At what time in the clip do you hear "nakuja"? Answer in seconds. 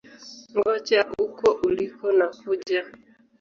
2.17-2.81